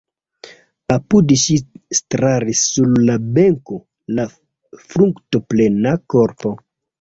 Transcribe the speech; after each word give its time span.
Apud 0.93 1.33
ŝi 1.41 1.57
staris 1.99 2.61
sur 2.69 2.95
la 3.11 3.19
benko 3.35 3.79
la 4.21 4.27
fruktoplena 4.87 5.95
korpo. 6.17 6.57